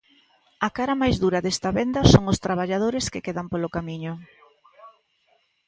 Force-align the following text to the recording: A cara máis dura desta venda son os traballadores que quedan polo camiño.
A 0.67 0.69
cara 0.77 0.99
máis 1.01 1.15
dura 1.23 1.43
desta 1.45 1.69
venda 1.79 2.01
son 2.13 2.23
os 2.33 2.41
traballadores 2.45 3.05
que 3.11 3.23
quedan 3.25 3.47
polo 3.51 3.73
camiño. 3.75 4.13